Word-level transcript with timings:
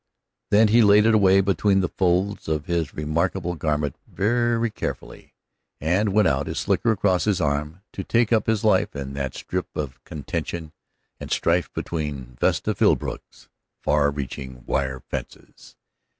Then 0.49 0.69
he 0.69 0.81
laid 0.81 1.05
it 1.05 1.13
away 1.13 1.41
between 1.41 1.81
the 1.81 1.87
folds 1.87 2.47
of 2.47 2.65
his 2.65 2.91
remarkable 2.95 3.53
garment 3.53 3.95
very 4.07 4.71
carefully, 4.71 5.35
and 5.79 6.09
went 6.11 6.27
out, 6.27 6.47
his 6.47 6.57
slicker 6.57 6.91
across 6.91 7.25
his 7.25 7.39
arm, 7.39 7.83
to 7.93 8.03
take 8.03 8.33
up 8.33 8.47
his 8.47 8.63
life 8.63 8.95
in 8.95 9.13
that 9.13 9.35
strip 9.35 9.67
of 9.77 10.03
contention 10.03 10.73
and 11.19 11.29
strife 11.31 11.71
between 11.71 12.35
Vesta 12.41 12.73
Philbrook's 12.73 13.47
far 13.83 14.09
reaching 14.09 14.65
wire 14.65 15.01
fences. 15.01 15.75